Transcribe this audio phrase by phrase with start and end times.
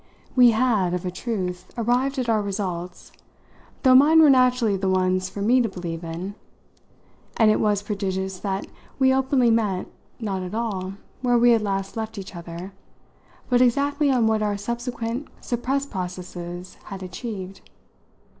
[0.35, 3.11] We had, of a truth, arrived at our results
[3.83, 6.33] though mine were naturally the ones for me to believe in;
[7.37, 8.65] and it was prodigious that
[8.97, 9.85] we openly met
[10.19, 12.73] not at all where we had last left each other,
[13.47, 17.61] but exactly on what our subsequent suppressed processes had achieved.